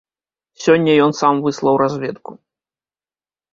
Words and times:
Сёння 0.63 0.91
ён 1.09 1.13
сам 1.19 1.33
высылаў 1.45 1.75
разведку. 1.83 2.31